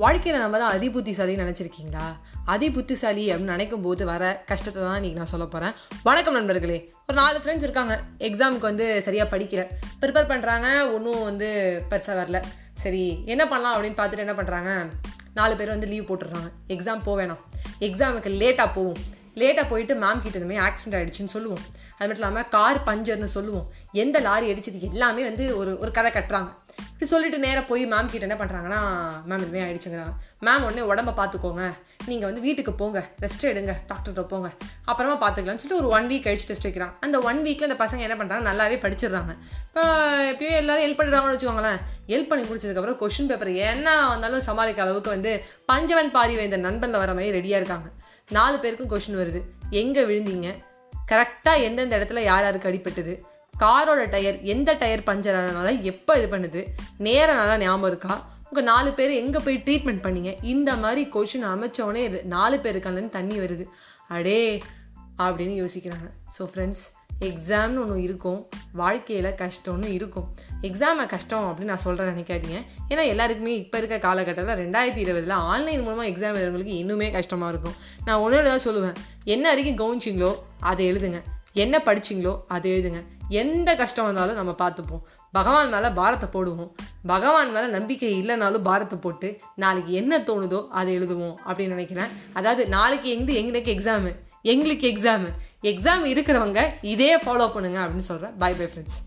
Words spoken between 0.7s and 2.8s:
அதி புத்திசாலின்னு நினச்சிருக்கீங்களா? அதி